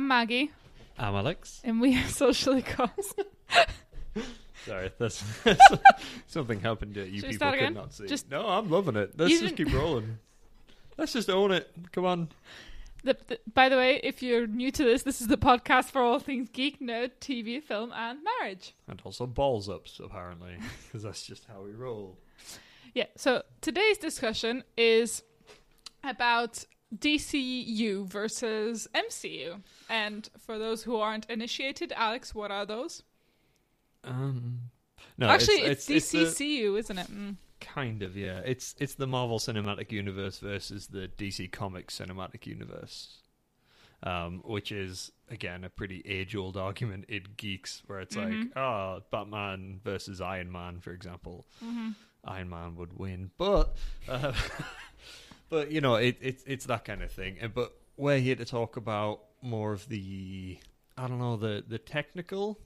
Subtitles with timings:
[0.00, 0.50] I'm Maggie,
[0.98, 1.60] I'm Alex.
[1.62, 3.20] and we are socially cost.
[4.64, 5.22] Sorry, that's,
[6.26, 7.74] something happened that you Should we people start could again?
[7.74, 8.06] not see.
[8.06, 9.12] Just- no, I'm loving it.
[9.18, 10.16] Let's You just didn't- keep rolling.
[10.96, 11.70] Let's just own it.
[11.92, 12.28] Come on.
[13.04, 16.00] The, the, by the way, if you're new to this, this is the podcast for
[16.00, 18.74] all things geek, nerd, TV, film, and marriage.
[18.88, 22.16] And also balls ups, apparently, because that's just how we roll.
[22.94, 23.04] Yeah.
[23.18, 25.22] So today's discussion is
[26.02, 26.64] about
[26.96, 29.60] DCU versus MCU.
[29.88, 33.02] And for those who aren't initiated, Alex, what are those?
[34.04, 34.60] Um,
[35.18, 37.06] no, Actually, it's, it's, it's, the- DCCU, isn't it?
[37.08, 37.36] Mm.
[37.60, 38.40] kind of yeah.
[38.44, 43.18] It's it's the Marvel Cinematic Universe versus the DC Comics Cinematic Universe,
[44.02, 48.38] um, which is again a pretty age old argument in geeks, where it's Mhm.
[48.54, 51.44] like, oh, Batman versus Iron Man, for example.
[51.62, 51.90] hmm
[52.24, 53.76] Iron Man would win, but
[54.08, 54.32] uh,
[55.50, 57.36] but you know it, it it's that kind of thing.
[57.54, 60.58] But we're here to talk about more of the
[60.96, 62.58] I don't know the the technical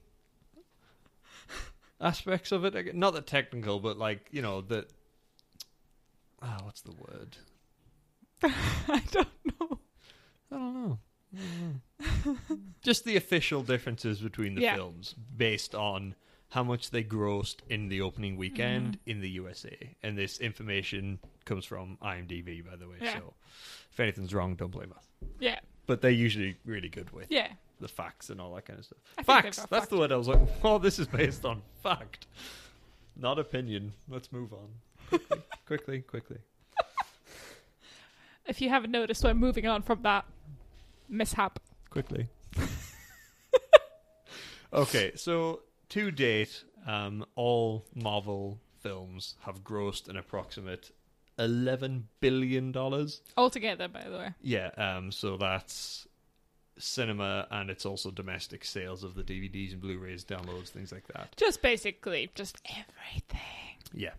[2.01, 2.95] aspects of it.
[2.95, 4.87] Not the technical, but like you know the
[6.43, 7.37] ah, what's the word?
[8.43, 9.29] I don't
[9.61, 9.79] know.
[10.51, 10.99] I don't know.
[11.33, 12.59] I don't know.
[12.83, 14.77] Just the official differences between the Yeah.
[14.77, 16.15] films based on
[16.55, 19.11] how much they grossed in the opening weekend mm-hmm.
[19.11, 19.77] in the USA.
[20.05, 22.95] And this information comes from IMDb, by the way.
[23.01, 23.15] Yeah.
[23.15, 23.35] So
[23.91, 25.05] if anything's wrong, don't blame us.
[25.41, 25.59] Yeah.
[25.87, 27.49] But they're usually really good with Yeah.
[27.81, 28.99] the facts and all that kind of stuff.
[29.19, 29.57] I facts.
[29.57, 29.91] That's fact.
[29.91, 32.29] the word I was like, oh, this is based on fact,
[33.17, 33.93] not opinion.
[34.09, 34.69] Let's move on.
[35.09, 36.39] Quickly, quickly, quickly.
[38.47, 40.25] If you haven't noticed, we're moving on from that
[41.09, 41.59] mishap.
[41.91, 42.29] quickly.
[44.73, 45.63] okay, so
[45.95, 50.91] to date, um, all Marvel films have grossed an approximate
[51.39, 53.21] eleven billion dollars.
[53.37, 54.35] Altogether, by the way.
[54.41, 56.09] Yeah, um, so that's
[56.77, 61.33] cinema and it's also domestic sales of the DVDs and Blu-rays, downloads, things like that.
[61.37, 63.79] Just basically, just everything.
[63.93, 64.15] Yeah.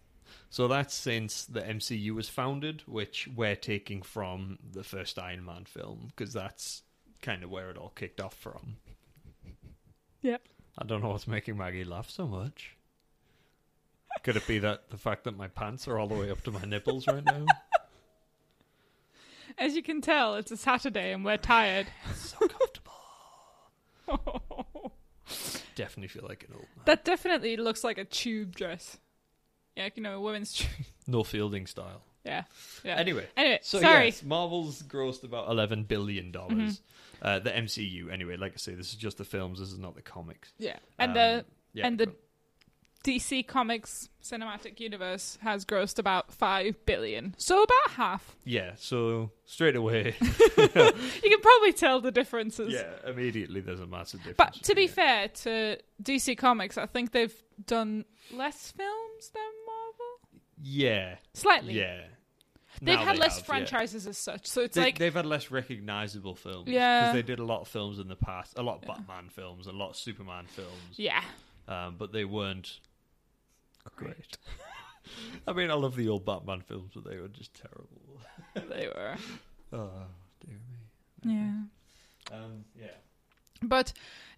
[0.50, 5.66] So that's since the MCU was founded, which we're taking from the first Iron Man
[5.66, 6.84] film, because that's
[7.22, 8.78] kind of where it all kicked off from.
[10.22, 10.42] Yep.
[10.78, 12.76] I don't know what's making Maggie laugh so much.
[14.24, 16.52] Could it be that the fact that my pants are all the way up to
[16.52, 17.46] my nipples right now?
[19.58, 21.88] As you can tell, it's a Saturday and we're tired.
[22.16, 22.92] so comfortable.
[25.76, 26.84] Definitely feel like an old man.
[26.86, 28.98] that definitely looks like a tube dress.
[29.76, 30.70] Yeah, you know, a women's tube.
[31.08, 32.02] No fielding style.
[32.26, 32.44] Yeah.
[32.84, 32.96] Yeah.
[32.96, 34.06] Anyway, Anyway, So sorry.
[34.06, 36.82] yes, Marvel's grossed about eleven billion dollars.
[37.22, 38.36] Uh, the MCU, anyway.
[38.36, 39.60] Like I say, this is just the films.
[39.60, 40.52] This is not the comics.
[40.58, 40.78] Yeah.
[41.00, 42.12] And Um, the yeah, and the.
[43.04, 47.36] DC Comics cinematic universe has grossed about 5 billion.
[47.38, 48.36] So about half.
[48.46, 48.72] yeah.
[48.78, 52.74] So straight away, You can probably tell the differences.
[52.74, 54.38] yeah, immediately there's a massive difference.
[54.38, 54.90] But to be it.
[54.90, 57.36] fair to DC Comics, I think they've
[57.68, 59.44] done less films than.
[60.62, 61.74] Yeah, Slightly.
[61.74, 62.02] yeah,
[62.82, 63.46] They've Now had they less have, yeah.
[63.46, 64.48] franchises as such.
[64.48, 66.68] So it's They, like they've had less recognizable films.
[66.68, 67.04] Yeah.
[67.04, 69.68] because they did a lot of films in the past, a lot of Batman films,
[69.68, 70.72] a lot of Superman films.
[70.98, 71.24] yeah.
[71.68, 72.80] um, but they weren't
[73.96, 74.38] great.
[75.48, 78.22] I mean, I love the old Batman films, but they were just terrible.
[78.70, 79.16] They were.
[79.74, 79.90] Oh
[80.46, 80.56] dear
[81.26, 81.34] me.
[81.34, 82.36] Yeah.
[82.36, 82.88] Um, yeah.
[83.62, 83.92] But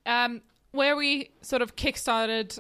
[0.06, 0.42] um,
[0.72, 2.58] where we sort of kickstarted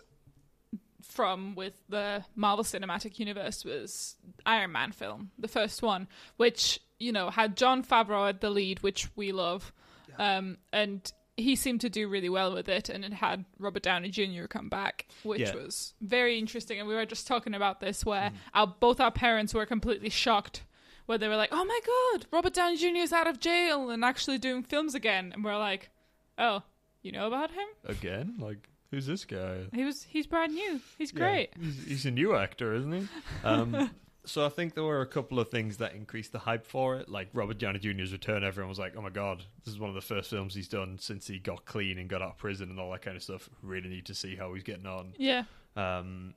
[1.02, 4.16] from with the Marvel Cinematic Universe was
[4.46, 8.80] Iron Man film, the first one, which you know had Jon Favreau at the lead,
[8.82, 9.72] which we love,
[10.18, 14.10] um, and he seemed to do really well with it, and it had Robert Downey
[14.10, 14.46] Jr.
[14.48, 15.54] come back, which Yeah.
[15.54, 16.80] was very interesting.
[16.80, 20.64] And we were just talking about this, where our both our parents were completely shocked.
[21.06, 22.98] Where they were like, "Oh my God, Robert Downey Jr.
[22.98, 25.90] is out of jail and actually doing films again," and we're like,
[26.38, 26.64] "Oh,
[27.04, 27.68] you know about him?
[27.86, 29.66] Again, like who's this guy?
[29.74, 30.80] He was he's brand new.
[30.98, 33.08] He's Yeah, great." he's, he's a new actor, isn't he?
[33.44, 33.90] Um,
[34.26, 37.08] so I think there were a couple of things that increased the hype for it.
[37.10, 39.96] Like Robert Downey Jr.'s return, everyone was like, "Oh my god, this is one of
[39.96, 42.80] the first films he's done since he got clean and got out of prison and
[42.80, 45.14] all that kind of stuff." Really need to see how he's getting on.
[45.18, 45.44] Yeah,
[45.76, 46.34] Um,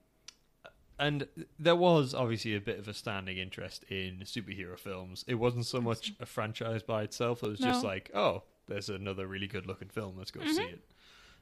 [0.99, 1.27] and
[1.59, 5.25] there was obviously a bit of a standing interest in superhero films.
[5.27, 7.43] It wasn't so much a franchise by itself.
[7.43, 7.89] It was just No.
[7.89, 10.17] like, oh, there's another really good looking film.
[10.19, 10.81] Let's go see it.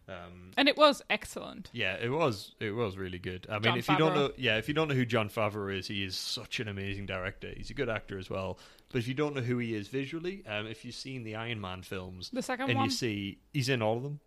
[0.09, 1.69] Um, and it was excellent.
[1.73, 2.53] yeah, it was.
[2.61, 3.47] It was really good.
[3.51, 5.77] I mean, John if you don't know, yeah, if you don't know who Jon Favreau
[5.77, 7.53] is, he is such an amazing director.
[7.55, 8.59] He's a good actor as well.
[8.91, 11.61] But if you don't know who he is visually, um, if you've seen the Iron
[11.61, 14.21] Man films The second and one, you see he's in all of them,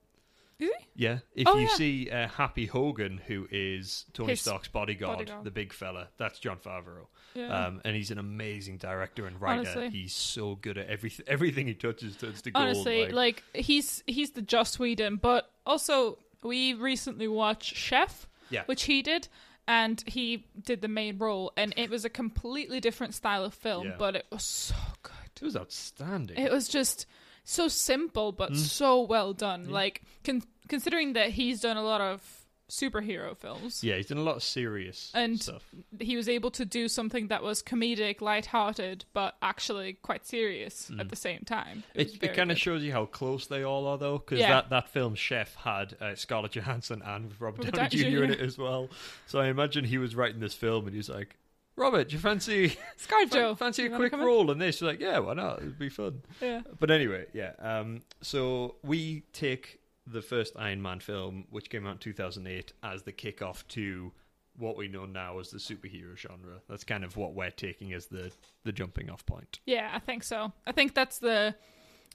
[0.62, 0.72] He?
[0.96, 1.76] Yeah, if Oh, you yeah.
[1.76, 5.44] see uh, Happy Hogan, who is Tony His Stark's bodyguard, bodyguard.
[5.44, 7.08] the big fella, that's Jon Favreau.
[7.34, 7.66] Yeah.
[7.68, 9.62] Um, and he's an amazing director and writer.
[9.62, 9.90] Honestly.
[9.90, 11.26] He's so good at everything.
[11.30, 12.64] Everything he touches turns to gold.
[12.66, 18.64] Honestly, like, like, he's he's the Joss Whedon, but also we recently watched Chef, Yeah.
[18.66, 19.28] which he did,
[19.68, 23.88] and he did the main role, and it was a completely different style of film,
[23.88, 23.96] Yeah.
[23.98, 25.14] but it was so good.
[25.38, 26.38] it was outstanding.
[26.38, 27.06] It was just
[27.44, 29.70] so simple, but so well done.
[29.70, 32.22] Like con- considering that he's done a lot of
[32.70, 33.84] superhero films.
[33.84, 35.62] yeah, he's done a lot of serious And stuff.
[36.00, 41.10] he was able to do something that was comedic, light-hearted, but actually quite serious at
[41.10, 41.84] the same time.
[41.94, 42.16] It.
[42.16, 44.52] It, it kind of shows you how close they all are, though, because Yeah.
[44.54, 48.24] that, that film Chef had uh, Scarlett Johansson and Robert Robert Downey Downey Jr.
[48.24, 48.88] in it as well.
[49.28, 51.36] So I imagine he was writing this film and he's like,
[51.82, 53.58] Robert, do you fancy ScarJo.
[53.58, 54.58] fancy a quick come in?
[54.60, 54.76] this?
[54.76, 55.58] She's like, yeah, why not?
[55.60, 56.22] It'd be fun.
[56.40, 56.62] Yeah.
[56.80, 57.54] But anyway, yeah.
[57.60, 63.04] Um, so we take the first Iron Man film, which came out in 2008, as
[63.04, 64.12] the kickoff to
[64.58, 66.62] what we know now as the superhero genre.
[66.70, 68.32] That's kind of what we're taking as the
[68.64, 69.60] the jumping off point.
[69.66, 70.52] Yeah, I think so.
[70.68, 71.56] I think that's the.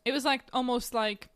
[0.05, 1.29] It was like almost like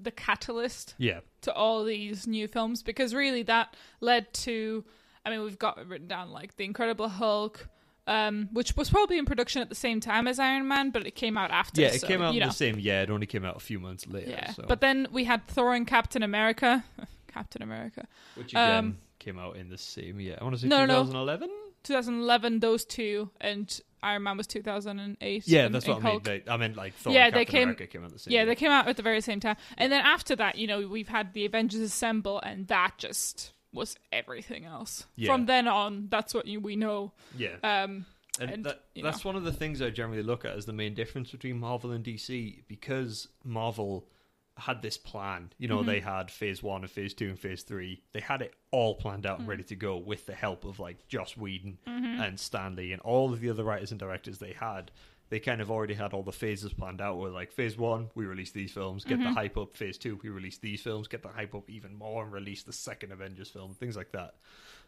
[0.00, 4.84] the catalyst Yeah, to all these new films because really that led to.
[5.26, 7.68] I mean, we've got it written down like the Incredible Hulk,
[8.06, 11.14] um, which was probably in production at the same time as Iron Man, but it
[11.14, 11.80] came out after.
[11.80, 11.88] yeah.
[11.88, 12.50] It so, came out you in know.
[12.50, 13.02] the same year.
[13.02, 14.30] It only came out a few months later.
[14.30, 14.64] Yeah, so.
[14.68, 16.84] but then we had Thor and Captain America.
[17.28, 18.06] Captain America.
[18.36, 20.38] which again um, came out in the same year.
[20.40, 21.04] I want to say No, no, no.
[21.04, 21.50] 2011.
[21.82, 25.42] 2011, those two, and Iron Man was 2008.
[25.46, 26.20] Yeah, and- that's and what I mean.
[26.22, 28.32] They, I mean, like Thor Yeah, and they Captain came- America came out the same.
[28.32, 28.46] Yeah, year.
[28.46, 29.56] they came out at the very same time.
[29.76, 33.96] And then after that, you know, we've had the Avengers Assemble, and that just was
[34.12, 35.06] everything else.
[35.16, 35.32] Yeah.
[35.32, 37.12] From then on, that's what you, we know.
[37.36, 37.56] yeah.
[37.62, 38.06] Um,
[38.40, 40.94] And, And, that, that's one of the things I generally look at as the main
[40.94, 44.08] difference between Marvel and DC because Marvel
[44.56, 45.52] had this plan.
[45.58, 46.08] You know, they mm-hmm.
[46.08, 48.02] had phase one and phase two and phase three.
[48.12, 49.50] They had it all planned out and mm-hmm.
[49.50, 52.20] ready to go with the help of like Joss Whedon mm-hmm.
[52.20, 54.90] and Stan Lee and all of the other writers and directors they had.
[55.34, 57.18] They kind of already had all the phases planned out.
[57.18, 59.76] Where like phase one, we release these films, get the hype up.
[59.76, 62.72] Phase two, we release these films, get the hype up even more, and release the
[62.72, 64.36] second Avengers film, things like that.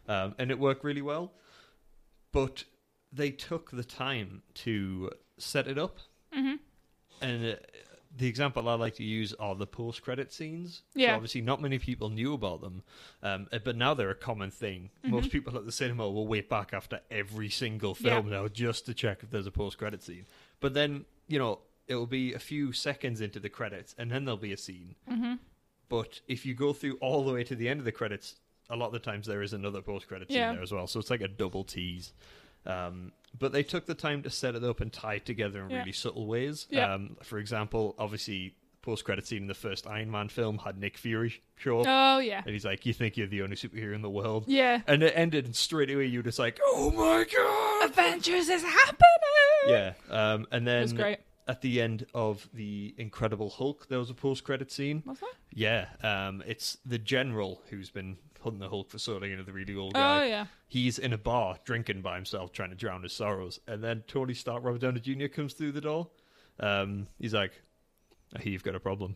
[0.07, 1.33] Um, and it worked really well.
[2.31, 2.63] But
[3.11, 5.97] they took the time to set it up.
[6.33, 6.55] Mm-hmm.
[7.21, 7.55] And uh,
[8.17, 10.81] the example I like to use are the post credit scenes.
[10.95, 11.09] Yeah.
[11.09, 12.83] So obviously, not many people knew about them,
[13.21, 14.89] um, uh, but now they're a common thing.
[15.03, 15.15] Mm-hmm.
[15.15, 18.93] Most people at the cinema will wait back after every single film now just to
[18.93, 20.25] check if there's a post credit scene.
[20.59, 24.25] But then, you know, it will be a few seconds into the credits, and then
[24.25, 24.95] there'll be a scene.
[25.09, 25.35] Mm-hmm.
[25.89, 28.35] But if you go through all the way to the end of the credits,
[28.69, 30.53] a lot of the times there is another post credit scene Yeah.
[30.53, 30.87] there as well.
[30.87, 32.13] So it's like a double tease.
[32.67, 35.69] Um, but they took the time to set it up and tie it together in
[35.69, 35.79] Yeah.
[35.79, 36.67] really subtle ways.
[36.69, 36.93] Yeah.
[36.93, 40.97] Um, for example, obviously, post credit scene in the first Iron Man film had Nick
[40.97, 42.41] Fury show up, oh, yeah.
[42.45, 44.81] and he's like, "You think you're the only superhero in the world?" Yeah.
[44.87, 49.67] And it ended, and straight away you're just like, "Oh my god!" Avengers is happening!
[49.67, 49.93] Yeah.
[50.09, 51.19] Um, and then It was great.
[51.47, 55.03] at the end of the Incredible Hulk, there was a post credit scene.
[55.05, 55.33] Was that?
[55.53, 58.17] Yeah, um, it's the general who's been
[58.59, 59.99] the Hulk for you know, the really old guy.
[60.17, 60.27] Oh, guy.
[60.27, 60.45] yeah.
[60.67, 64.33] He's in a bar drinking by himself, trying to drown his sorrows, and then Tony
[64.33, 65.27] Stark, Robert Downey Jr.
[65.27, 66.09] comes through the door.
[66.59, 67.51] Um, he's like,
[68.35, 69.15] "I hear you've got a problem,"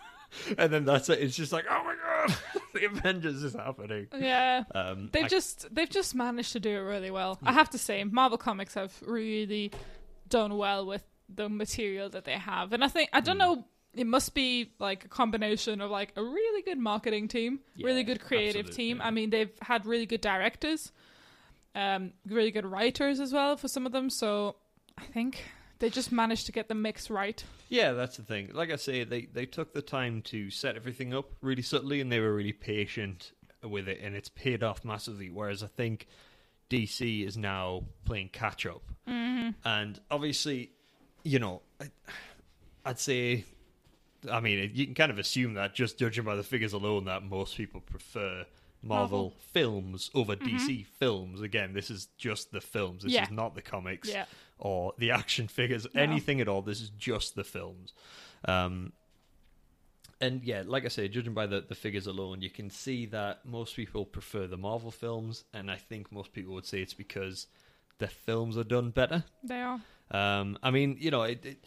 [0.58, 1.20] and then that's it.
[1.20, 2.36] It's just like, "Oh my god,
[2.74, 4.64] the Avengers is happening." Yeah.
[4.74, 7.38] Um, They've I- just they've just managed to do it really well.
[7.42, 9.72] I have to say, Marvel Comics have really
[10.28, 13.64] done well with the material that they have, and I think I don't know.
[13.96, 18.20] It must be like a combination of like a really good marketing team, really good
[18.20, 18.98] creative team.
[18.98, 19.06] yeah.
[19.06, 20.92] I mean, they've had really good directors,
[21.74, 24.10] um, really good writers as well for some of them.
[24.10, 24.56] So
[24.98, 25.42] I think
[25.78, 27.42] they just managed to get the mix right.
[27.68, 28.50] Yeah, that's the thing.
[28.52, 32.10] Like I say, they they took the time to set everything up really subtly, and
[32.10, 35.30] they were really patient with it, and it's paid off massively.
[35.30, 36.06] Whereas I think
[36.70, 39.50] DC is now playing catch up, mm-hmm.
[39.64, 40.70] and obviously,
[41.24, 41.90] you know, I,
[42.84, 43.44] I'd say,
[44.30, 47.22] I mean, you can kind of assume that just judging by the figures alone, that
[47.22, 48.44] most people prefer.
[48.82, 49.34] Marvel, Marvel.
[49.52, 51.40] films over DC films.
[51.40, 53.02] Again, this is just the films.
[53.02, 53.24] This Yeah.
[53.24, 54.26] is not the comics Yeah.
[54.58, 56.02] or the action figures, No.
[56.02, 56.62] anything at all.
[56.62, 57.94] This is just the films.
[58.44, 58.92] Um,
[60.20, 63.44] and yeah, like I say, judging by the, the figures alone, you can see that
[63.44, 67.48] most people prefer the Marvel films, and I think most people would say it's because
[67.98, 69.24] the films are done better.
[69.42, 69.80] They are.
[70.10, 71.64] Um, I mean, you know, it, it,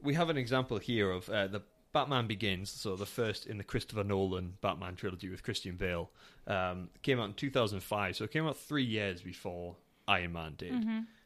[0.00, 3.64] we have an example here of uh, the Batman Begins, so the first in the
[3.64, 6.10] Christopher Nolan Batman trilogy with Christian Bale,
[6.46, 9.76] um, came out in 2005, so it came out three years before
[10.08, 10.72] Iron Man did,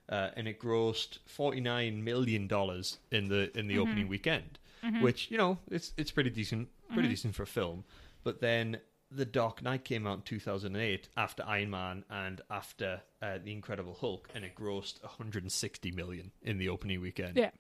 [0.09, 4.59] uh, and it grossed 49 million dollars in the in the opening weekend,
[5.01, 7.85] which you know it's it's pretty decent, pretty decent for a film.
[8.25, 8.79] but then
[9.11, 13.95] The Dark Knight came out in 2008 after Iron Man and after uh, The Incredible
[13.95, 17.37] Hulk, and it grossed 160 million in the opening weekend.
[17.37, 17.51] Yeah.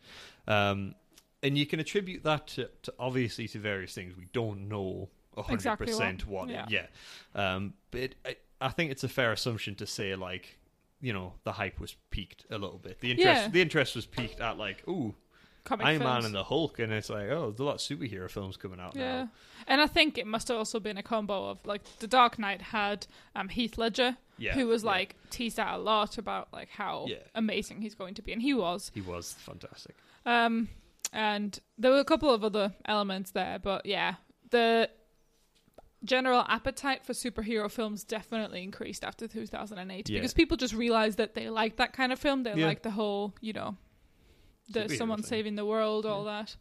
[0.48, 0.94] Um,
[1.42, 4.16] and you can attribute that to, to obviously to various things.
[4.16, 6.48] We don't know 100% Exactly what- what.
[6.48, 6.66] yeah.
[6.68, 6.86] yeah.
[7.34, 10.58] Um, but it, I, I think it's a fair assumption to say, like,
[11.00, 13.00] you know, the hype was peaked a little bit.
[13.00, 13.48] The interest, Yeah.
[13.48, 15.14] the interest was peaked at like, ooh,
[15.64, 16.24] Comic Iron Man films.
[16.26, 18.94] and the Hulk, and it's like, oh, there's a lot of superhero films coming out
[18.96, 19.30] Yeah, now.
[19.66, 22.62] and I think it must have also been a combo of like The Dark Knight
[22.62, 24.90] had um, Heath Ledger, Yeah, who was yeah.
[24.90, 27.16] like teased out a lot about like how Yeah.
[27.34, 28.90] amazing he's going to be, and he was.
[28.94, 29.96] He was fantastic.
[30.24, 30.68] Um,
[31.12, 34.14] and there were a couple of other elements there, but yeah,
[34.50, 34.90] the
[36.04, 40.18] general appetite for superhero films definitely increased after 2008 Yeah.
[40.18, 42.42] because people just realized that they like that kind of film.
[42.44, 42.66] They Yeah.
[42.66, 43.76] like the whole, you know,
[44.68, 45.28] the Superhero someone thing.
[45.28, 46.56] saving the world, all that.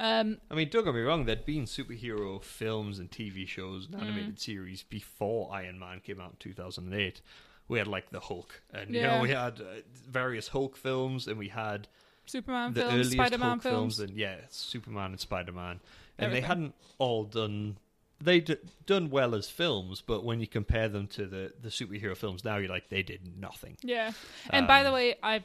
[0.00, 3.94] Um, I mean, don't get me wrong, there'd been superhero films and TV shows and
[3.96, 4.02] Mm.
[4.02, 7.20] animated series before Iron Man came out in 2008.
[7.66, 11.36] We had like the Hulk, and you know we had uh, various Hulk films, and
[11.38, 11.86] we had
[12.28, 13.96] Superman the films, Spider-Man films.
[13.96, 15.80] films, and yeah, Superman and Spider Man,
[16.18, 17.78] and they hadn't all done.
[18.20, 18.56] They d-
[18.86, 22.56] done well as films, but when you compare them to the the superhero films now,
[22.56, 23.76] you're like they did nothing.
[23.82, 24.12] Yeah.
[24.50, 25.44] And by the Um, way, I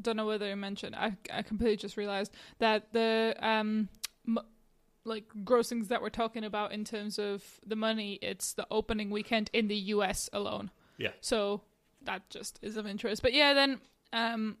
[0.00, 0.96] don't know whether you mentioned.
[0.96, 3.88] I I completely just realized that the um
[4.26, 4.38] m-
[5.04, 9.50] like grossings that we're talking about in terms of the money, it's the opening weekend
[9.52, 10.30] in the U.S.
[10.32, 10.70] alone.
[10.96, 11.10] Yeah.
[11.20, 11.60] So
[12.04, 13.20] that just is of interest.
[13.20, 13.80] But yeah, then
[14.14, 14.56] um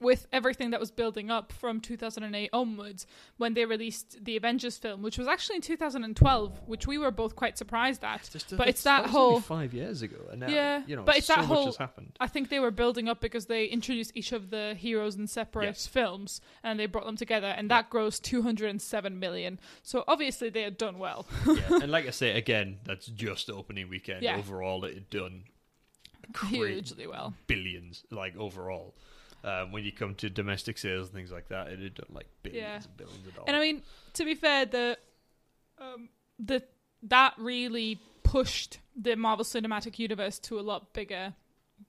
[0.00, 3.04] with everything that was building up from 2008 onwards
[3.36, 7.34] when they released the Avengers film which was actually in 2012 which we were both
[7.34, 10.48] quite surprised at Just- But it's that was only whole- five years ago, and now,
[10.48, 11.74] Yeah, you know, but it's so that whole-.
[12.20, 15.64] I think they were building up because they introduced each of the heroes in separate
[15.66, 15.86] Yes.
[15.88, 19.58] films and they brought them together, and that grossed 207 million.
[19.82, 21.26] So obviously they had done well.
[21.46, 24.22] yeah, and like I say again, that's just opening weekend.
[24.22, 24.36] Yeah.
[24.36, 25.44] Overall, it had done
[26.48, 27.34] Hugely well.
[27.46, 28.94] billions, like overall.
[29.44, 32.26] Um, when you come to domestic sales and things like that, it had done like
[32.42, 32.74] billions Yeah.
[32.76, 33.44] and billions of dollars.
[33.48, 33.82] And I mean,
[34.14, 34.98] to be fair, the
[35.78, 36.62] um, the
[37.04, 41.34] that really pushed the Marvel Cinematic Universe to a lot bigger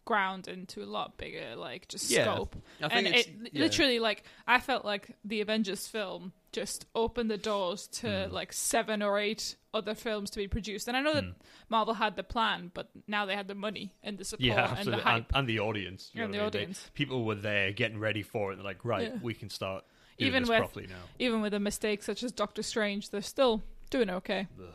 [0.05, 2.23] ground into a lot bigger like just Yeah.
[2.23, 2.55] scope.
[2.79, 3.61] And it yeah.
[3.61, 8.31] literally like I felt like the Avengers film just opened the doors to Mm.
[8.31, 10.87] like seven or eight other films to be produced.
[10.87, 11.35] And I know that Mm.
[11.69, 14.87] Marvel had the plan, but now they had the money and the support yeah, and
[14.91, 15.27] the hype.
[15.29, 16.51] and, and the audience, you And know the mean?
[16.51, 16.89] They- audience.
[16.95, 18.55] people were there getting ready for it.
[18.55, 19.19] They're like, right, Yeah.
[19.21, 19.85] we can start
[20.17, 21.03] Even this with- properly now.
[21.19, 24.47] Even with a mistake such as Doctor Strange, they're still doing okay.
[24.59, 24.73] Ugh.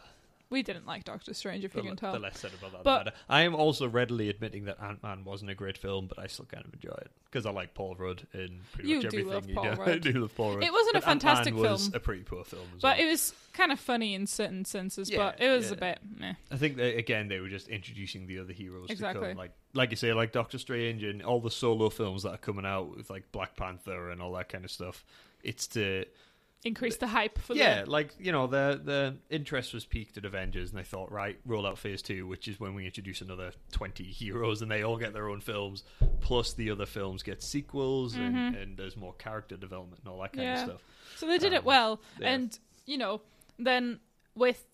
[0.50, 2.12] We didn't like Doctor Strange, if The, you can tell.
[2.12, 3.14] the less said about that, But-.
[3.28, 6.44] I am also readily admitting that Ant Man wasn't a great film, but I still
[6.44, 9.28] kind of enjoy it because I like Paul Rudd in pretty You much do everything
[9.32, 9.64] love he Paul.
[9.86, 9.88] Rudd.
[9.88, 10.64] I do love Paul Rudd.
[10.64, 11.92] It wasn't a But Ant-Man fantastic was film.
[11.94, 13.06] a pretty poor film as but well.
[13.06, 15.76] it was kind of funny in certain senses, Yeah, but it was yeah.
[15.76, 16.34] a bit meh.
[16.52, 19.28] I think that, again they were just introducing the other heroes to Exactly.
[19.30, 22.36] come, like like you say, like Doctor Strange and all the solo films that are
[22.38, 25.04] coming out with like Black Panther and all that kind of stuff.
[25.42, 26.04] It's to
[26.64, 30.24] Increase the hype for yeah, the like you know, the the interest was peaked at
[30.24, 33.52] Avengers, and they thought, right, roll out Phase Two, which is when we introduce another
[33.70, 35.84] twenty heroes, and they all get their own films.
[36.20, 40.32] Plus, the other films get sequels, and, and there's more character development and all that
[40.32, 40.56] kind Mm-hmm.
[40.56, 40.62] Yeah.
[40.62, 40.82] of stuff.
[41.16, 42.00] So they did it Um, well.
[42.18, 42.28] yeah.
[42.30, 43.20] And, you know,
[43.58, 44.00] then
[44.34, 44.64] with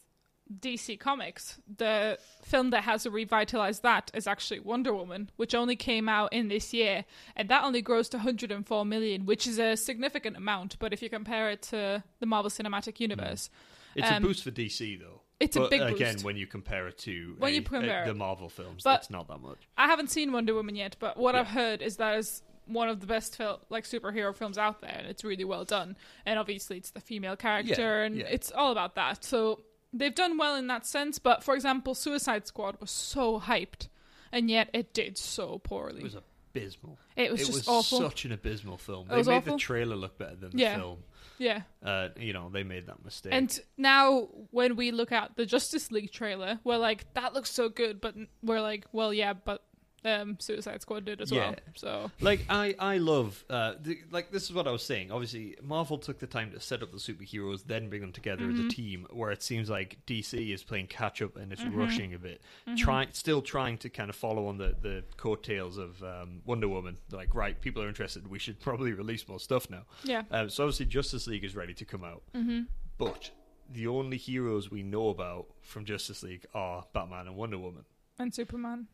[0.58, 6.08] DC Comics, the film that has revitalized that is actually Wonder Woman, which only came
[6.08, 7.04] out in this year.
[7.36, 10.76] And that only grossed 104 million, which is a significant amount.
[10.78, 13.50] But if you compare it to the Marvel Cinematic Universe,
[13.96, 15.22] It's Um, a boost for DC, though.
[15.40, 16.24] it's a But big again boost.
[16.24, 18.14] when you compare it to When a- you compare a- the.
[18.14, 18.84] Marvel films.
[18.84, 19.58] But- it's not that much.
[19.76, 23.00] I haven't seen Wonder Woman yet, but what I've heard is that is one of
[23.00, 25.96] the best fil- like superhero films out there, and it's really well done.
[26.24, 28.26] And obviously, it's the female character, Yeah, and yeah.
[28.26, 29.24] it's all about that.
[29.24, 31.18] So they've done well in that sense.
[31.18, 33.88] But for example, Suicide Squad was so hyped,
[34.32, 36.00] and yet it did so poorly.
[36.00, 36.16] It was
[36.54, 36.98] abysmal.
[37.16, 37.98] It was it just was awful.
[38.00, 39.06] such an abysmal film.
[39.06, 39.52] It They was made awful.
[39.54, 40.76] the trailer look better than the Yeah.
[40.76, 40.98] film.
[41.38, 41.62] yeah.
[41.82, 43.32] Uh, you know, they made that mistake.
[43.32, 47.68] And now when we look at the Justice League trailer, we're like, that looks so
[47.68, 49.62] good, but we're like, well, yeah, but
[50.04, 51.50] um, Suicide Squad did as well.
[51.50, 51.58] Yeah.
[51.76, 55.10] So Like I, I love uh, the, like this is what I was saying.
[55.12, 58.66] Obviously, Marvel took the time to set up the superheroes, then bring them together Mm-hmm.
[58.66, 59.06] as a team.
[59.10, 61.76] Where it seems like DC is playing catch up and it's Mm-hmm.
[61.78, 62.40] rushing a bit,
[62.76, 66.96] trying still trying to kind of follow on the the coattails of um, Wonder Woman.
[67.10, 68.26] Like, right, people are interested.
[68.28, 69.82] We should probably release more stuff now.
[70.04, 70.22] yeah.
[70.30, 72.60] Um, so obviously, Justice League is ready to come out, Mm-hmm.
[72.98, 73.30] but
[73.72, 77.84] the only heroes we know about from Justice League are Batman and Wonder Woman
[78.18, 78.88] And Superman.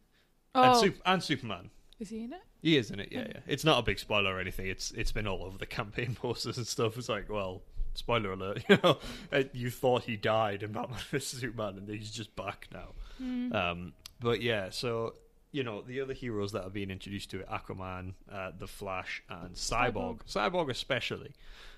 [0.62, 1.70] And, Oh, Sup- and Superman.
[2.00, 2.42] is he in it?
[2.62, 3.40] He is in it, yeah, yeah.
[3.46, 4.66] It's not a big spoiler or anything.
[4.66, 6.96] It's it's been all over the campaign posters and stuff.
[6.98, 7.62] It's like, well,
[7.94, 8.98] spoiler alert, you know,
[9.32, 12.88] uh, you thought he died in Batman vs Superman, and he's just back now.
[13.22, 13.54] Mm.
[13.54, 15.14] Um, but yeah, so
[15.52, 19.22] you know the other heroes that are being introduced to it: Aquaman, uh, the Flash,
[19.30, 20.20] and Cyborg.
[20.26, 21.32] Cyborg, especially.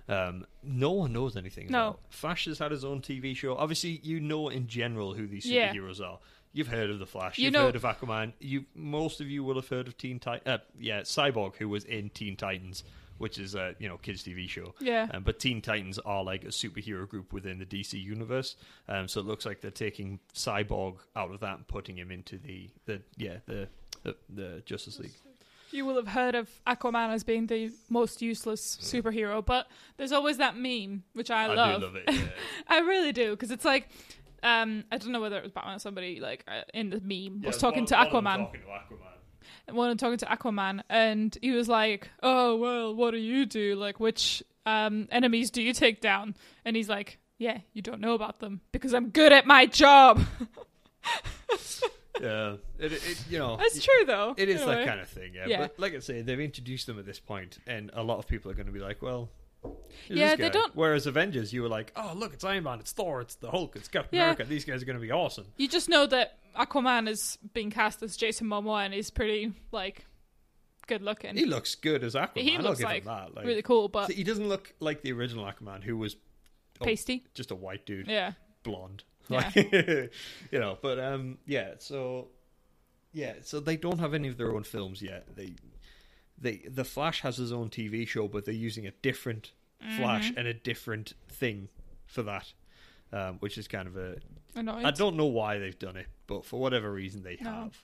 [0.08, 1.66] Um, no one knows anything.
[1.68, 1.88] No.
[1.88, 2.00] about.
[2.08, 3.54] Flash has had his own TV show.
[3.56, 5.70] Obviously, you know in general who these Yeah.
[5.75, 6.18] superheroes are.
[6.52, 7.38] You've heard of the Flash.
[7.38, 8.32] You You've know- heard of Aquaman.
[8.40, 10.46] You most of you will have heard of Teen Titan.
[10.50, 12.84] Uh, yeah, Cyborg, who was in Teen Titans,
[13.18, 14.74] which is a you know kids TV show.
[14.80, 15.08] Yeah.
[15.12, 18.56] Um, but Teen Titans are like a superhero group within the DC universe.
[18.88, 22.38] Um, so it looks like they're taking Cyborg out of that and putting him into
[22.38, 23.68] the the yeah the
[24.02, 25.12] the, the Justice League.
[25.70, 29.66] You will have heard of Aquaman as being the most useless superhero, but
[29.98, 31.80] there's always that meme, which I, I love.
[31.80, 32.04] do love it.
[32.10, 32.20] Yeah.
[32.68, 33.90] I really do, because it's like,
[34.42, 37.42] um, I don't know whether it was Batman or somebody like uh, in the meme
[37.42, 38.38] was talking to Aquaman.
[38.47, 39.12] Talking to Aquaman.
[39.66, 43.18] And one of them talking to Aquaman, and he was like, "Oh well, what do
[43.18, 43.75] you do?
[43.76, 48.14] Like, which um, enemies do you take down?" And he's like, "Yeah, you don't know
[48.14, 50.25] about them because I'm good at my job."
[52.21, 54.35] Yeah, it, it you know That's true, though.
[54.37, 54.85] It is in that way.
[54.85, 55.47] kind of thing, yeah.
[55.47, 55.59] Yeah.
[55.61, 58.50] But like I say, they've introduced them at this point, and a lot of people
[58.50, 59.47] are going to be like, "Well, who's
[60.08, 60.48] Yeah, they guy?
[60.50, 63.50] don't- Whereas Avengers, you were like, "Oh, look, it's Iron Man, it's Thor, it's the
[63.50, 64.25] Hulk, it's Captain Yeah.
[64.25, 64.44] America.
[64.44, 68.02] These guys are going to be awesome." You just know that Aquaman is being cast
[68.02, 70.06] as Jason Momoa, and he's pretty like
[70.87, 71.37] good looking.
[71.37, 72.38] He looks good as Aquaman.
[72.42, 73.34] He looks like, that.
[73.34, 76.16] Like, really cool, but he doesn't look like the original Aquaman, who was
[76.80, 77.25] oh, pasty.
[77.34, 78.32] just a white dude, Yeah.
[78.62, 79.04] blonde.
[79.28, 79.37] Yeah.
[79.54, 79.54] Like,
[80.50, 81.75] you know, but um, yeah.
[81.80, 82.28] So
[83.12, 85.37] yeah, so they don't have any of their own films yet.
[85.37, 85.52] They
[86.38, 89.52] they the Flash has his own TV show, but they're using a different
[89.97, 90.38] Flash Mm-hmm.
[90.38, 91.68] and a different thing
[92.06, 92.52] for that,
[93.12, 94.16] um, which is kind of a.
[94.54, 94.85] Annoying.
[94.85, 97.50] I don't know why they've done it, but for whatever reason they No.
[97.50, 97.76] have.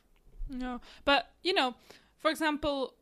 [0.48, 1.74] No, but you know,
[2.18, 2.94] for example,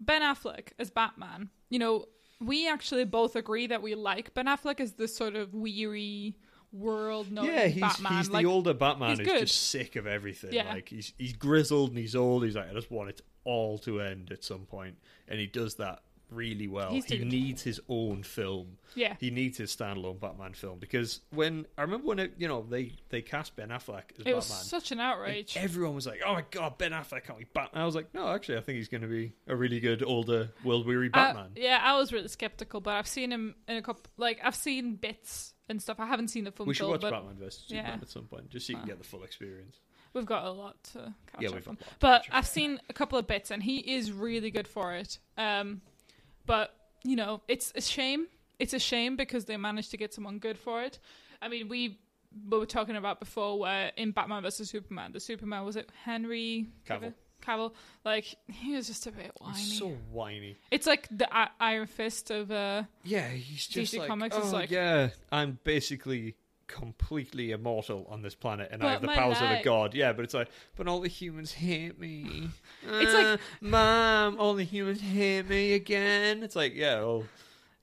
[0.00, 1.50] Ben Affleck as Batman.
[1.68, 2.04] You know,
[2.40, 6.36] we actually both agree that we like Ben Affleck as this sort of weary
[6.72, 8.12] world yeah, he's Batman.
[8.18, 9.40] he's like, the older Batman he's who's good.
[9.40, 10.52] just sick of everything.
[10.52, 10.68] Yeah.
[10.72, 12.44] Like he's he's grizzled and he's old.
[12.44, 15.74] He's like, I just want it all to end at some point, and he does
[15.76, 16.92] that really well.
[16.92, 18.78] He needs his own film.
[18.94, 22.64] yeah, He needs his standalone Batman film because when I remember when it, you know
[22.68, 24.64] they they cast Ben Affleck as it was Batman.
[24.64, 25.56] such an outrage.
[25.56, 28.28] everyone was like, "Oh my god, Ben Affleck can't be Batman." I was like, "No,
[28.28, 31.80] actually, I think he's going to be a really good older, world weary Batman." yeah,
[31.82, 34.02] I was really skeptical, but I've seen him in a couple.
[34.16, 36.00] Like I've seen bits and stuff.
[36.00, 38.02] I haven't seen the full we should film, watch but Batman vs Superman yeah.
[38.02, 39.78] at some point, just so you can Uh, get the full experience.
[40.14, 41.60] we've got a lot to catch Yeah, up on.
[41.62, 44.66] a lot to But I've seen a couple of bits, and he is really good
[44.66, 45.18] for it.
[45.36, 45.82] Um,
[46.48, 48.26] but you know, it's a shame.
[48.58, 50.98] It's a shame because they managed to get someone good for it.
[51.40, 52.00] I mean, we
[52.50, 56.66] we were talking about before where in Batman vs Superman, the Superman was it Henry
[56.88, 57.14] Cavill.
[57.40, 57.72] Cavill,
[58.04, 59.58] like he was just a bit whiny.
[59.58, 60.56] He's so whiny.
[60.72, 64.50] It's like the I- Iron Fist of uh, Yeah, he's just DC like, Comics oh,
[64.50, 66.34] like- yeah, I'm basically
[66.68, 69.94] completely immortal on this planet, and I have the powers of a god.
[69.94, 72.50] Yeah, but it's like, but all the humans hate me.
[72.86, 76.42] It's like- Uh, mom, all the humans hate me again.
[76.42, 77.24] It's like, yeah, well,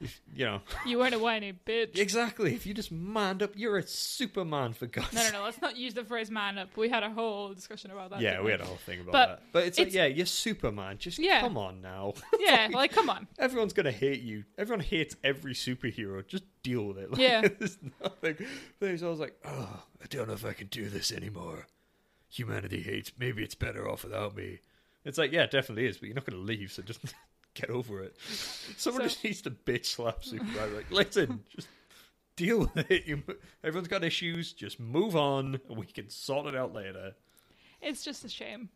[0.02, 1.98] you know, you weren't a whiny bitch.
[1.98, 2.54] exactly.
[2.54, 5.44] If you just manned up, you're a Superman for God's No, no, no.
[5.44, 8.22] Let's not use the phrase "man up." We had a whole discussion about that.
[8.22, 9.42] Yeah, we had a whole thing about But that.
[9.54, 10.98] But it's, like, it's- yeah, you're Superman.
[10.98, 11.40] Just Yeah.
[11.42, 12.14] come on now.
[12.40, 13.28] Yeah, like come on.
[13.40, 14.44] Everyone's gonna hate you.
[14.58, 16.26] Everyone hates every superhero.
[16.28, 17.10] Just deal with it.
[17.16, 17.42] Like, Yeah.
[17.58, 18.38] there's nothing.
[18.80, 21.68] There's always like, oh, I don't know if I can do this anymore.
[22.30, 23.12] Humanity hates.
[23.18, 24.60] Maybe it's better off without me.
[25.06, 25.98] It's like, yeah, it definitely is.
[25.98, 27.00] But you're not gonna leave, so just
[27.56, 28.16] get over it.
[28.78, 30.76] Someone So- just needs to bitch slap Superman.
[30.76, 31.68] Like, listen, just
[32.36, 33.06] deal with it.
[33.08, 33.24] You,
[33.64, 34.54] everyone's got issues.
[34.54, 35.60] Just move on.
[35.68, 37.14] and We can sort it out later.
[37.82, 38.70] It's just a shame.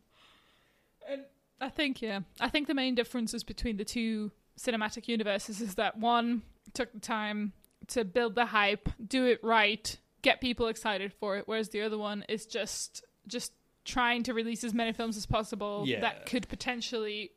[1.09, 1.21] And
[1.61, 5.97] I think, yeah, I think the main differences between the two cinematic universes is that
[5.97, 6.41] one
[6.73, 7.53] took the time
[7.87, 11.97] to build the hype, do it right, get people excited for it, whereas the other
[11.97, 13.53] one is just just
[13.85, 16.01] trying to release as many films as possible Yeah.
[16.01, 17.31] that could potentially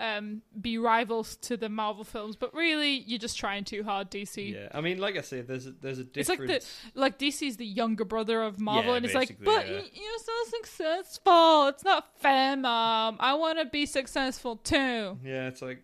[0.00, 4.52] um, be rivals to the Marvel films, but really you're just trying too hard, DC.
[4.54, 6.74] Yeah, I mean, like I say, there's a, there's a It's like difference.
[6.94, 9.74] the like DC's the younger brother of Marvel, Yeah, and it's like, but yeah.
[9.92, 11.66] you're so successful.
[11.68, 13.16] It's not fair, mom.
[13.20, 15.18] I want to be successful too.
[15.24, 15.82] Yeah, it's like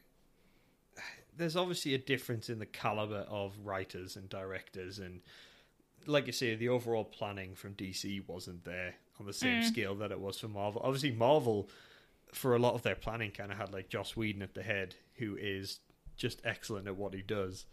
[1.36, 5.20] there's obviously a difference in the caliber of writers and directors, and
[6.06, 9.64] like you say, the overall planning from DC wasn't there on the same Mm.
[9.64, 10.80] scale that it was for Marvel.
[10.84, 11.68] Obviously, Marvel,
[12.32, 14.94] for a lot of their planning, kind of had like Joss Whedon at the head,
[15.16, 15.80] who is
[16.16, 17.66] just excellent at what he does.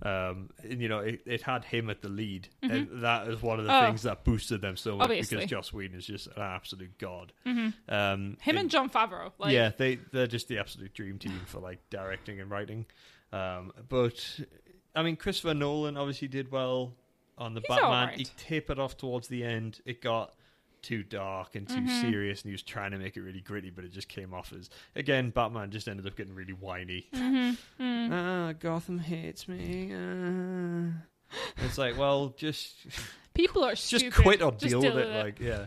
[0.00, 3.58] Um, and you know, it, it had him at the lead, and that is one
[3.58, 3.86] of the Oh.
[3.86, 5.38] things that boosted them so much Obviously.
[5.38, 7.32] because Joss Whedon is just an absolute god.
[7.44, 7.74] Mhm.
[7.88, 11.58] Um, Him and Jon Favreau, like, yeah, they they're just the absolute dream team for
[11.58, 12.86] like directing and writing.
[13.32, 14.38] Um, but
[14.94, 16.94] I mean, Christopher Nolan obviously did well
[17.36, 17.84] on the He's Batman.
[17.90, 18.16] alright.
[18.18, 19.80] He tapered off towards the end.
[19.84, 20.32] It got
[20.82, 22.00] too dark and too Mhm.
[22.00, 24.52] serious, and he was trying to make it really gritty, but it just came off
[24.52, 25.30] as again.
[25.30, 27.08] Batman just ended up getting really whiny.
[27.12, 27.82] Mm-hmm.
[27.82, 28.08] Mm.
[28.12, 29.92] Ah, Gotham hates me.
[29.94, 31.02] Ah.
[31.58, 32.76] It's like, well, just
[33.34, 34.14] People are just stupid.
[34.22, 35.24] quit or Just deal with it.
[35.24, 35.66] Like, yeah.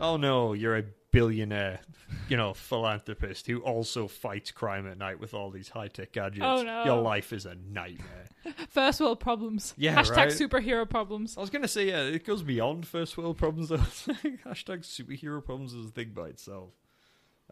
[0.00, 1.80] Oh no, you're a billionaire,
[2.28, 6.44] you know, philanthropist who also fights crime at night with all these high tech gadgets.
[6.44, 6.84] Oh, no.
[6.84, 8.26] Your life is a nightmare.
[8.70, 9.74] First world problems.
[9.76, 10.28] Yeah, Hashtag right?
[10.28, 11.36] superhero problems.
[11.36, 13.68] I was gonna say, yeah, it goes beyond first world problems.
[13.68, 13.76] Though.
[14.46, 16.70] Hashtag superhero problems is a thing by itself.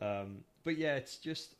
[0.00, 1.56] Um, but yeah, it's just,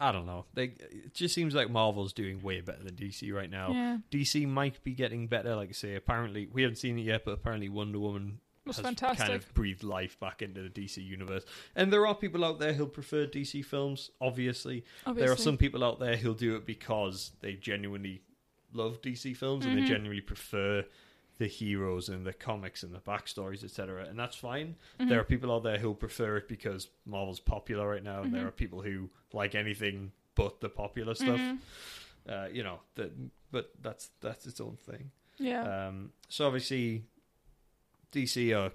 [0.00, 0.46] I don't know.
[0.54, 3.70] They, it just seems like Marvel's doing way better than DC right now.
[3.70, 5.54] Yeah, DC might be getting better.
[5.54, 8.84] Like I say, apparently we haven't seen it yet, but apparently Wonder Woman was has
[8.84, 9.26] fantastic.
[9.26, 11.44] kind of breathed life back into the DC universe.
[11.74, 14.10] And there are people out there who'll prefer DC films.
[14.20, 15.24] Obviously, Obviously.
[15.26, 18.22] there are some people out there who'll do it because they genuinely
[18.72, 19.80] love DC films and Mhm.
[19.82, 20.84] they genuinely prefer
[21.38, 24.04] the heroes and the comics and the backstories, etc.
[24.06, 24.76] And that's fine.
[24.98, 25.08] Mhm.
[25.10, 28.44] There are people out there who'll prefer it because Marvel's popular right now, and there
[28.44, 28.48] Mhm.
[28.48, 31.38] are people who like anything but the popular stuff.
[31.40, 31.58] Mhm.
[32.28, 33.12] Uh, you know, that,
[33.52, 35.10] but that's that's its own thing.
[35.38, 35.88] Yeah.
[35.88, 37.04] Um, so obviously,
[38.12, 38.72] DC are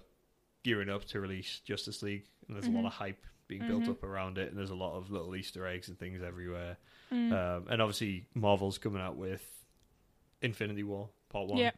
[0.63, 2.87] gearing up to release Justice League, and there's a lot Mhm.
[2.87, 3.89] of hype being built Mhm.
[3.89, 6.77] up around it, and there's a lot of little Easter eggs and things everywhere.
[7.11, 7.33] Mm.
[7.33, 9.65] Um, and obviously, Marvel's coming out with
[10.41, 11.71] Infinity War Part One, Yeah.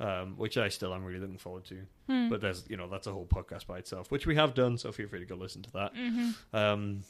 [0.00, 1.86] um, which I still am really looking forward to.
[2.08, 2.30] Mm.
[2.30, 4.92] But there's you know that's a whole podcast by itself, which we have done, so
[4.92, 5.94] feel free to go listen to that.
[5.94, 6.34] Mhm.
[6.54, 7.04] Um,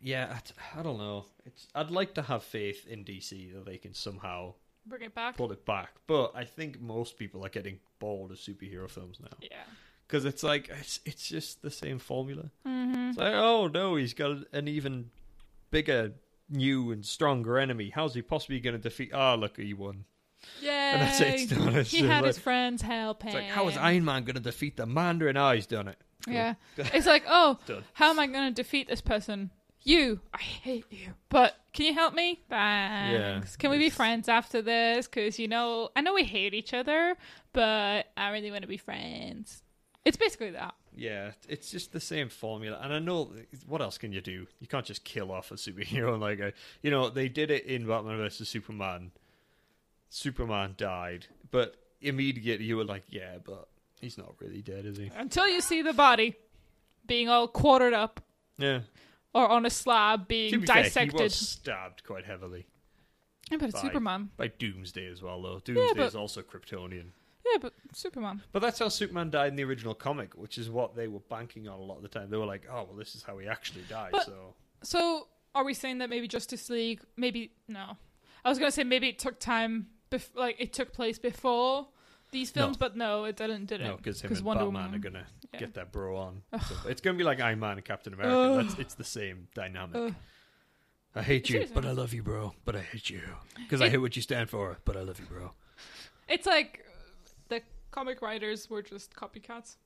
[0.00, 0.40] yeah,
[0.74, 1.26] I I don't know.
[1.44, 4.54] It's I'd like to have faith in DC that they can somehow
[4.88, 5.36] Bring it back.
[5.36, 5.90] pull it back.
[6.06, 9.56] But I think most people are getting bored of superhero films now Yeah.
[10.06, 12.50] because it's like it's it's just the same formula.
[12.66, 13.08] Mm-hmm.
[13.10, 15.10] It's like oh no, he's got an even
[15.70, 16.12] bigger,
[16.48, 17.90] new and stronger enemy.
[17.94, 19.10] How's he possibly going to defeat?
[19.14, 20.04] Ah, look, he won.
[20.60, 20.70] Yay!
[20.70, 21.28] And that's it.
[21.42, 21.74] It's done.
[21.76, 23.28] It's he had like, his friends help him.
[23.28, 25.36] it's like how is Iron Man going to defeat the Mandarin?
[25.36, 25.98] Ah, he's done it.
[26.24, 26.34] Cool.
[26.34, 26.54] Yeah.
[26.76, 27.58] It's like, oh,
[27.94, 29.50] how am I going to defeat this person?
[29.82, 30.20] You.
[30.34, 31.14] I hate you.
[31.28, 32.40] But can you help me?
[32.48, 33.56] Thanks.
[33.56, 35.06] can we be friends after this?
[35.06, 37.16] Because, you know, I know we hate each other,
[37.52, 39.62] but I really want to be friends.
[40.04, 40.74] It's basically that.
[40.96, 43.30] Yeah, it's just the same formula, and I know
[43.66, 44.46] what else can you do?
[44.58, 47.86] You can't just kill off a superhero like a, you know they did it in
[47.86, 49.12] Batman versus Superman.
[50.10, 53.68] Superman died, but immediately you were like, yeah, but
[54.00, 55.10] he's not really dead, is he?
[55.14, 56.36] Until you see the body
[57.06, 58.20] being all quartered up
[58.56, 58.80] Yeah,
[59.34, 61.20] or on a slab being be fair, he dissected.
[61.20, 62.66] was stabbed quite heavily
[63.50, 64.30] Yeah, but it's by- Superman.
[64.36, 65.60] by Doomsday as well, though.
[65.60, 67.10] Doomsday but- is also Kryptonian.
[67.46, 68.42] Yeah, but Superman.
[68.52, 71.66] But that's how Superman died in the original comic, which is what they were banking
[71.66, 72.28] on a lot of the time.
[72.28, 74.10] They were like, oh, well, this is how he actually died.
[74.12, 77.00] But- so So, are we saying that maybe Justice League?
[77.16, 77.96] Maybe no.
[78.44, 81.88] I was gonna say maybe it took time, bef- like it took place before
[82.30, 82.62] these No.
[82.62, 83.66] films, but no, it didn't.
[83.66, 83.96] Did No, it?
[83.98, 85.60] because him and Wonder Batman Woman- are gonna yeah.
[85.60, 86.42] get that bro on.
[86.68, 88.62] So it's gonna be like Iron Man and Captain America.
[88.62, 89.96] That's it's the same dynamic.
[89.96, 90.14] Ugh.
[91.14, 92.54] I hate you, but I love you, bro.
[92.64, 93.22] But I hate you
[93.56, 94.78] because I hate what you stand for.
[94.84, 95.52] But I love you, bro.
[96.28, 96.84] It's like
[97.48, 99.76] the comic writers were just copycats.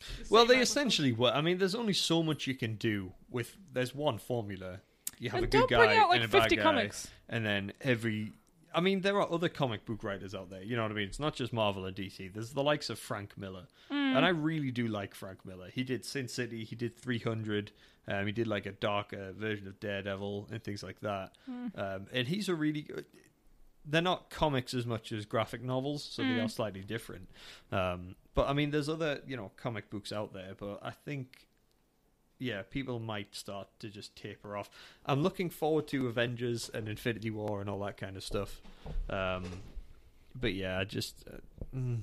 [0.00, 1.30] The Well, they essentially were.
[1.30, 3.56] I mean, there's only so much you can do with.
[3.72, 4.80] There's one formula.
[5.20, 7.08] You have And a good guy out like and a bad guy, comics.
[7.28, 8.32] and then every.
[8.78, 10.62] I mean, there are other comic book writers out there.
[10.62, 11.08] You know what I mean?
[11.08, 12.32] It's not just Marvel and DC.
[12.32, 14.16] There's the likes of Frank Miller, Mm.
[14.16, 15.68] and I really do like Frank Miller.
[15.70, 16.64] He did Sin City.
[16.64, 17.72] He did 300.
[18.06, 21.32] Um, he did like a darker version of Daredevil and things like that.
[21.50, 21.78] Mm.
[21.78, 23.04] Um, and he's a really good.
[23.84, 26.44] They're not comics as much as graphic novels, so they Mm.
[26.44, 27.28] are slightly different.
[27.72, 31.47] Um, but I mean, there's other you know comic books out there, but I think.
[32.38, 34.70] Yeah, people might start to just taper off.
[35.06, 38.60] I'm looking forward to Avengers and Infinity War and all that kind of stuff.
[39.10, 39.44] Um,
[40.34, 41.38] but yeah, I just uh,
[41.76, 41.98] mm,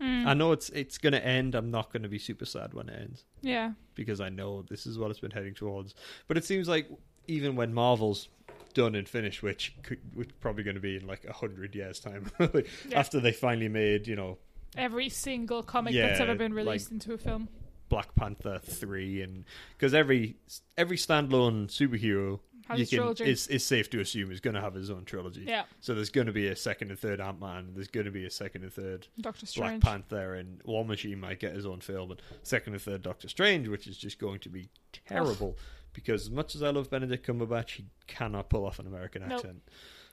[0.00, 0.26] Mm.
[0.26, 1.54] I know it's it's going to end.
[1.54, 3.72] I'm not going to be super sad when it ends yeah.
[3.94, 5.94] because I know this is what it's been heading towards.
[6.28, 6.86] But it seems like
[7.28, 8.28] even when Marvel's
[8.74, 11.98] done and finished, which could, which probably going to be in like a hundred years
[11.98, 12.98] time, like, Yeah.
[13.00, 14.36] after they finally made you know
[14.76, 17.48] Every single comic Yeah, that's ever been like- released into a film.
[17.88, 19.44] Black Panther three, and
[19.76, 20.36] because every
[20.76, 22.40] every standalone superhero
[22.74, 25.44] you can is is safe to assume is going to have his own trilogy.
[25.46, 25.64] yeah.
[25.80, 27.70] So there's going to be a second and third Ant Man.
[27.74, 29.80] There's going to be a second and third Doctor Strange.
[29.82, 29.92] Black.
[30.08, 33.68] Panther and War Machine might get his own film, but second and third Doctor Strange,
[33.68, 34.68] which is just going to be
[35.08, 35.56] terrible
[35.92, 39.32] because as much as I love Benedict Cumberbatch, he cannot pull off an American Nope.
[39.38, 39.62] accent.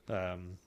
[0.09, 0.57] Um,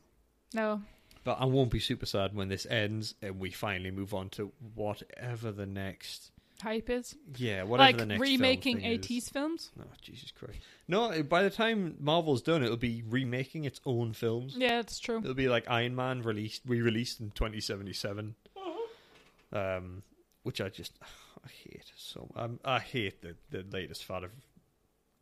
[0.54, 0.82] No.
[1.24, 4.52] but I won't be super sad when this ends and we finally move on to
[4.74, 7.16] whatever the next hype is.
[7.36, 9.70] Yeah, whatever like the next remaking film 80s films.
[9.80, 10.58] Oh, Jesus Christ!
[10.88, 14.54] No, by the time Marvel's done, it'll be remaking its own films.
[14.56, 15.18] Yeah, that's true.
[15.18, 18.34] It'll be like Iron Man released, re-released in 2077.
[18.56, 19.58] Uh-huh.
[19.58, 20.02] Um,
[20.42, 20.92] which I just
[21.44, 22.28] I hate so.
[22.36, 24.30] Um, I hate the the latest fad of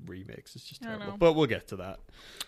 [0.05, 0.57] remakes.
[0.57, 1.17] It's just terrible.
[1.19, 2.01] But we'll get to that.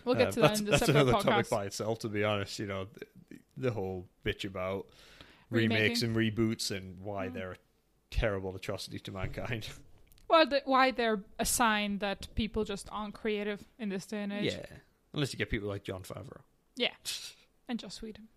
[0.05, 1.23] We'll get Um, to that that's, that's another podcast.
[1.23, 1.99] topic by itself.
[1.99, 2.87] To be honest, you know,
[3.29, 4.87] the, the whole bitch about
[5.49, 5.69] Remaking.
[5.79, 7.33] remakes and reboots and why Mm.
[7.33, 7.57] they're a
[8.11, 9.67] terrible atrocity to mankind.
[10.29, 14.33] Well, the, why they're a sign that people just aren't creative in this day and
[14.33, 14.51] age.
[14.53, 14.65] yeah,
[15.13, 16.41] unless you get people like Jon Favreau.
[16.75, 16.89] Yeah,
[17.69, 18.27] and Joss Whedon.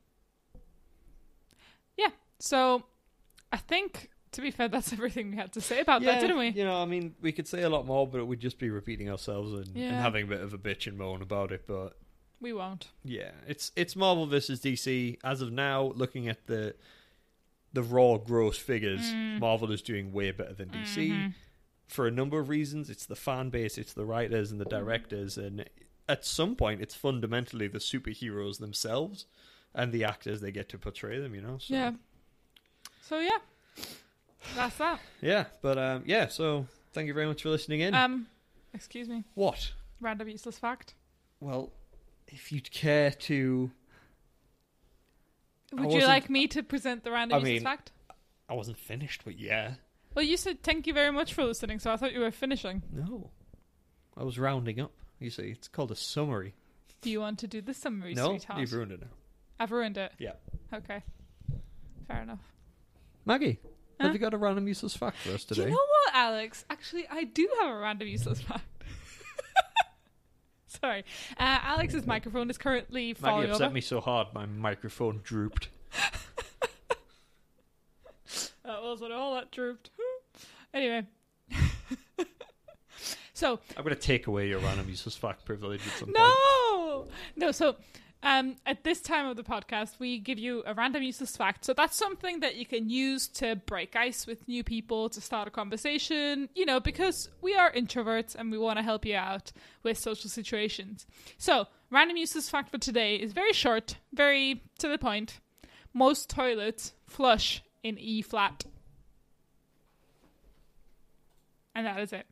[1.97, 2.11] Yeah.
[2.39, 2.85] So,
[3.53, 6.49] I think, to be fair, that's everything we had to say about that, didn't we?
[6.51, 8.71] You know, I mean, we could say a lot more, but it would just be
[8.71, 11.65] repeating ourselves and, and having a bit of a bitch and moan about it.
[11.67, 11.97] But
[12.41, 12.87] We won't.
[13.05, 15.93] yeah, it's it's Marvel versus DC as of now.
[15.97, 16.75] Looking at the
[17.73, 19.39] the raw gross figures, Mm.
[19.41, 21.35] Marvel is doing way better than DC Mhm.
[21.87, 22.91] for a number of reasons.
[22.91, 25.69] It's the fan base, it's the writers and the directors, and
[26.09, 29.27] at some point, it's fundamentally the superheroes themselves
[29.75, 31.35] and the actors they get to portray them.
[31.35, 31.93] You know, so, Yeah.
[33.03, 33.39] So, yeah.
[34.57, 35.01] That's that.
[35.21, 35.47] yeah.
[35.63, 37.95] But um, yeah, so thank you very much for listening in.
[37.95, 38.27] Um,
[38.75, 39.25] excuse me.
[39.35, 39.73] what?
[40.01, 40.95] Random useless fact.
[41.41, 41.73] Well,
[42.27, 43.71] if you'd care to,
[45.73, 47.93] Would you like me to present the random I useless mean- fact?
[48.49, 49.75] I wasn't finished, but yeah,
[50.15, 52.83] Well, you said thank you very much for listening, so I thought you were finishing.
[52.93, 53.31] no,
[54.17, 54.93] I was rounding up.
[55.21, 56.55] You see, it's called a summary.
[57.01, 58.61] Do you want to do the summary, no, sweetheart?
[58.61, 59.07] you've ruined it now.
[59.61, 60.13] I've ruined it.
[60.19, 60.33] Yeah.
[60.75, 61.03] Okay.
[62.09, 62.41] Fair enough.
[63.25, 63.61] Maggie,
[64.01, 64.07] Huh?
[64.07, 65.69] have you got a random useless fact for us Do today?
[65.69, 66.65] you know what, Alex?
[66.71, 68.65] Actually, I do have a random useless fact.
[70.83, 71.05] Sorry.
[71.39, 73.75] Uh, Alex's microphone is currently Maggie falling upset over.
[73.75, 75.69] me so hard, my microphone drooped.
[78.71, 79.91] That was what all that drooped.
[80.75, 81.05] anyway.
[83.35, 86.19] so, I'm going to take away your random useless fact privilege at some point.
[86.19, 87.09] no!
[87.35, 87.75] No, so
[88.23, 91.65] um, at this time of the podcast, we give you a random useless fact.
[91.65, 95.49] So that's something that you can use to break ice with new people, to start
[95.49, 99.53] a conversation, you know, because we are introverts and we want to help you out
[99.83, 101.07] with social situations.
[101.39, 105.41] So, random useless fact for today is very short, very to the point.
[105.95, 108.65] Most toilets flush in E flat.
[111.75, 112.27] And that is it.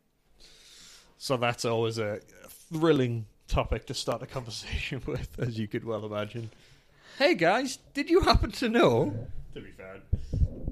[1.17, 6.05] So that's always a thrilling topic to start a conversation with, as you could well
[6.07, 6.51] imagine.
[7.19, 9.27] Hey guys, did you happen to know?
[9.55, 9.97] To be fair,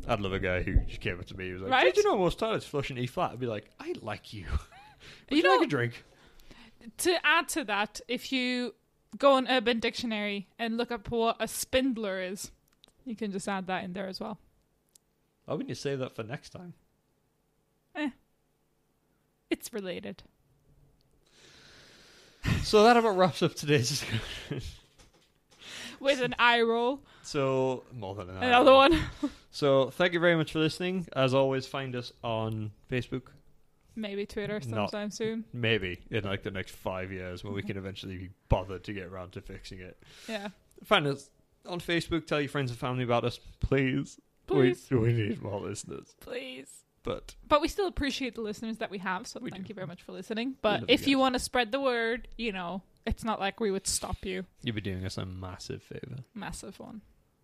[0.07, 1.47] I'd love a guy who just came up to me.
[1.47, 1.95] He was like, Right?
[1.95, 4.45] "Did you know most toilets flush in E flat?" I'd be like, "I like you.
[5.31, 6.05] Would You you, like know- a drink?"
[6.99, 8.75] to add to that, if you
[9.19, 12.53] go on Urban Dictionary and look up what a spindler is,
[13.05, 14.39] you can just add that in there as well.
[15.47, 16.75] Why wouldn't you save that for next time?
[17.97, 18.11] Eh.
[19.51, 20.23] It's related.
[22.67, 24.21] So that about wraps up today's discussion.
[26.01, 27.01] With an eye roll.
[27.23, 28.43] So more than an hour.
[28.43, 29.01] Another one.
[29.51, 31.07] So thank you very much for listening.
[31.17, 33.29] As always, find us on Facebook.
[33.95, 35.47] Maybe Twitter Not- sometime soon.
[35.55, 39.05] Maybe in like the next five years, when we can eventually be bothered to get
[39.05, 39.97] around to fixing it.
[40.29, 40.49] Yeah.
[40.85, 41.31] Find us
[41.65, 42.27] on Facebook.
[42.27, 44.21] Tell your friends and family about us, please.
[44.47, 44.87] Please.
[44.91, 46.15] We, we need more listeners.
[46.21, 46.69] Please.
[47.07, 49.69] But But we still appreciate the listeners that we have, so We thank do.
[49.71, 50.57] you very much for listening.
[50.61, 53.71] But you if you want to spread the word, you know, it's not like we
[53.71, 54.45] would stop you.
[54.63, 56.19] you'd be doing us a massive favor.
[56.35, 57.01] Massive one.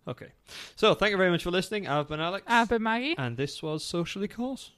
[0.07, 0.27] Okay.
[0.75, 1.87] So thank you very much for listening.
[1.87, 2.45] I've been Alex.
[2.47, 3.15] I've been Maggie.
[3.17, 4.71] and this was Socially Course.